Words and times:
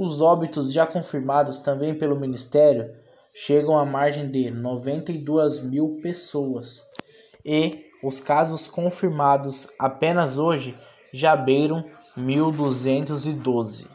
Os 0.03 0.23
óbitos 0.23 0.73
já 0.73 0.87
confirmados 0.87 1.61
também 1.61 1.95
pelo 1.95 2.19
Ministério 2.19 2.91
chegam 3.35 3.77
à 3.77 3.85
margem 3.85 4.31
de 4.31 4.51
92 4.51 5.63
mil 5.63 5.99
pessoas 6.03 6.87
e 7.45 7.85
os 8.03 8.19
casos 8.19 8.67
confirmados 8.67 9.69
apenas 9.79 10.39
hoje 10.39 10.75
já 11.13 11.37
beiram 11.37 11.85
1.212. 12.17 13.89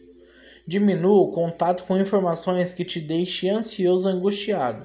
Diminua 0.67 1.23
o 1.23 1.31
contato 1.31 1.85
com 1.85 1.97
informações 1.97 2.73
que 2.73 2.85
te 2.85 3.01
deixem 3.01 3.51
ansioso 3.51 4.09
angustiado. 4.09 4.85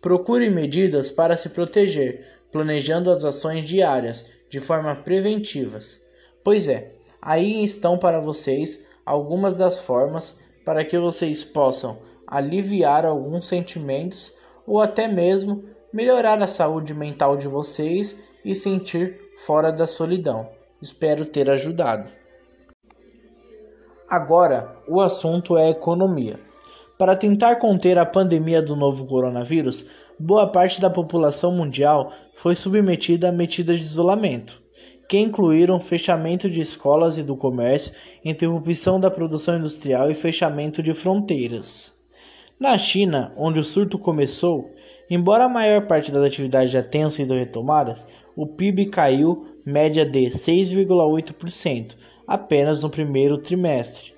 Procure 0.00 0.50
medidas 0.50 1.10
para 1.10 1.36
se 1.36 1.48
proteger, 1.48 2.26
planejando 2.50 3.10
as 3.10 3.24
ações 3.24 3.64
diárias 3.64 4.26
de 4.50 4.60
forma 4.60 4.94
preventivas. 4.96 6.00
Pois 6.42 6.68
é, 6.68 6.92
aí 7.22 7.62
estão 7.62 7.96
para 7.96 8.20
vocês 8.20 8.84
algumas 9.06 9.56
das 9.56 9.80
formas 9.80 10.34
para 10.64 10.84
que 10.84 10.98
vocês 10.98 11.44
possam 11.44 11.98
aliviar 12.26 13.06
alguns 13.06 13.46
sentimentos 13.46 14.34
ou 14.66 14.80
até 14.80 15.08
mesmo 15.08 15.64
melhorar 15.92 16.42
a 16.42 16.46
saúde 16.46 16.94
mental 16.94 17.36
de 17.36 17.48
vocês 17.48 18.16
e 18.44 18.54
sentir 18.54 19.18
fora 19.46 19.70
da 19.70 19.86
solidão. 19.86 20.48
Espero 20.80 21.24
ter 21.24 21.50
ajudado. 21.50 22.10
Agora, 24.08 24.76
o 24.88 25.00
assunto 25.00 25.56
é 25.58 25.68
economia. 25.68 26.40
Para 26.96 27.14
tentar 27.14 27.56
conter 27.56 27.98
a 27.98 28.06
pandemia 28.06 28.62
do 28.62 28.74
novo 28.74 29.06
coronavírus, 29.06 29.86
boa 30.18 30.46
parte 30.46 30.80
da 30.80 30.88
população 30.88 31.52
mundial 31.52 32.12
foi 32.32 32.54
submetida 32.54 33.28
a 33.28 33.32
medidas 33.32 33.78
de 33.78 33.84
isolamento, 33.84 34.62
que 35.08 35.18
incluíram 35.18 35.78
fechamento 35.78 36.48
de 36.50 36.60
escolas 36.60 37.16
e 37.16 37.22
do 37.22 37.36
comércio, 37.36 37.92
interrupção 38.24 38.98
da 38.98 39.10
produção 39.10 39.58
industrial 39.58 40.10
e 40.10 40.14
fechamento 40.14 40.82
de 40.82 40.92
fronteiras. 40.92 41.97
Na 42.58 42.76
China, 42.76 43.32
onde 43.36 43.60
o 43.60 43.64
surto 43.64 43.96
começou, 43.96 44.74
embora 45.08 45.44
a 45.44 45.48
maior 45.48 45.86
parte 45.86 46.10
das 46.10 46.24
atividades 46.24 46.72
já 46.72 46.82
tenham 46.82 47.08
sido 47.08 47.34
retomadas, 47.34 48.04
o 48.34 48.48
PIB 48.48 48.86
caiu 48.86 49.46
média 49.64 50.04
de 50.04 50.26
6,8% 50.26 51.94
apenas 52.26 52.82
no 52.82 52.90
primeiro 52.90 53.38
trimestre. 53.38 54.12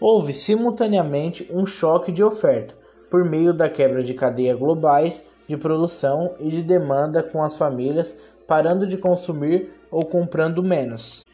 Houve 0.00 0.32
simultaneamente 0.32 1.48
um 1.48 1.64
choque 1.64 2.10
de 2.10 2.24
oferta 2.24 2.74
por 3.08 3.24
meio 3.24 3.54
da 3.54 3.68
quebra 3.68 4.02
de 4.02 4.14
cadeias 4.14 4.58
globais 4.58 5.22
de 5.46 5.56
produção 5.56 6.34
e 6.40 6.48
de 6.48 6.60
demanda 6.60 7.22
com 7.22 7.40
as 7.40 7.56
famílias 7.56 8.16
parando 8.48 8.84
de 8.84 8.96
consumir 8.96 9.70
ou 9.92 10.04
comprando 10.04 10.60
menos. 10.60 11.24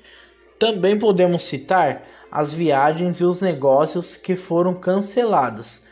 Também 0.58 0.98
podemos 0.98 1.44
citar 1.44 2.02
as 2.30 2.52
viagens 2.52 3.20
e 3.20 3.24
os 3.24 3.40
negócios 3.40 4.16
que 4.16 4.34
foram 4.34 4.74
cancelados, 4.74 5.82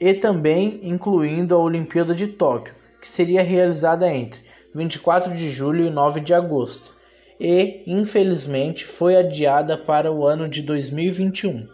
e 0.00 0.14
também 0.14 0.80
incluindo 0.82 1.54
a 1.54 1.58
Olimpíada 1.58 2.14
de 2.14 2.26
Tóquio, 2.26 2.74
que 3.00 3.08
seria 3.08 3.42
realizada 3.42 4.12
entre 4.12 4.40
24 4.74 5.34
de 5.34 5.48
julho 5.48 5.84
e 5.84 5.90
9 5.90 6.20
de 6.20 6.32
agosto, 6.32 6.94
e 7.38 7.82
infelizmente 7.86 8.84
foi 8.84 9.16
adiada 9.16 9.76
para 9.76 10.10
o 10.10 10.26
ano 10.26 10.48
de 10.48 10.62
2021. 10.62 11.68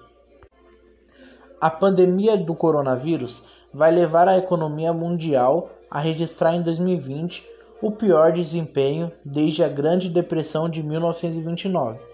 A 1.61 1.71
pandemia 1.71 2.37
do 2.37 2.55
coronavírus 2.55 3.43
vai 3.73 3.91
levar 3.91 4.29
a 4.29 4.39
economia 4.39 4.93
mundial 4.93 5.71
a 5.91 6.01
registrar 6.01 6.55
em 6.55 6.63
2020 6.63 7.45
o 7.81 7.91
pior 7.91 8.33
desempenho 8.33 9.13
desde 9.25 9.63
a 9.63 9.69
Grande 9.69 10.09
Depressão 10.09 10.69
de 10.69 10.83
1929 10.83 12.08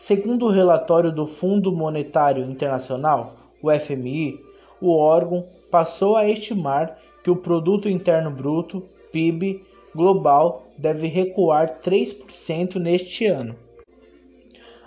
Segundo 0.00 0.46
o 0.46 0.52
relatório 0.52 1.10
do 1.10 1.26
Fundo 1.26 1.72
Monetário 1.72 2.44
Internacional, 2.44 3.34
o 3.60 3.68
FMI, 3.68 4.40
o 4.80 4.96
órgão 4.96 5.44
passou 5.72 6.14
a 6.14 6.24
estimar 6.28 6.96
que 7.24 7.28
o 7.28 7.34
produto 7.34 7.88
interno 7.88 8.30
bruto, 8.30 8.80
PIB, 9.10 9.66
global 9.92 10.68
deve 10.78 11.08
recuar 11.08 11.80
3% 11.80 12.76
neste 12.76 13.26
ano. 13.26 13.56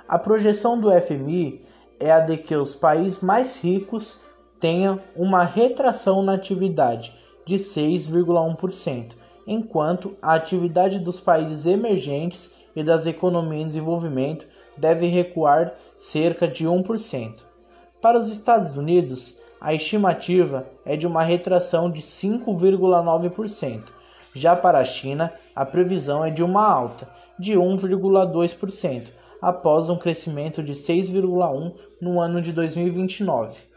A 0.07 0.17
projeção 0.17 0.79
do 0.79 0.89
FMI 0.89 1.61
é 1.99 2.09
a 2.09 2.21
de 2.21 2.37
que 2.37 2.55
os 2.55 2.73
países 2.73 3.19
mais 3.19 3.57
ricos 3.57 4.21
tenham 4.61 4.97
uma 5.13 5.43
retração 5.43 6.23
na 6.23 6.35
atividade 6.35 7.13
de 7.45 7.55
6,1%, 7.55 9.17
enquanto 9.45 10.15
a 10.21 10.35
atividade 10.35 10.99
dos 10.99 11.19
países 11.19 11.65
emergentes 11.65 12.49
e 12.73 12.81
das 12.81 13.05
economias 13.05 13.63
em 13.63 13.67
desenvolvimento 13.67 14.47
deve 14.81 15.05
recuar 15.05 15.75
cerca 15.97 16.47
de 16.47 16.65
1%. 16.65 17.45
Para 18.01 18.17
os 18.17 18.29
Estados 18.29 18.75
Unidos, 18.75 19.37
a 19.61 19.75
estimativa 19.75 20.67
é 20.83 20.97
de 20.97 21.05
uma 21.05 21.21
retração 21.21 21.89
de 21.89 22.01
5,9%. 22.01 23.83
Já 24.33 24.55
para 24.55 24.79
a 24.79 24.85
China, 24.85 25.31
a 25.55 25.63
previsão 25.63 26.25
é 26.25 26.31
de 26.31 26.41
uma 26.41 26.65
alta 26.67 27.07
de 27.37 27.53
1,2%, 27.53 29.11
após 29.39 29.87
um 29.89 29.97
crescimento 29.97 30.63
de 30.63 30.73
6,1% 30.73 31.75
no 32.01 32.19
ano 32.19 32.41
de 32.41 32.51
2029. 32.51 33.70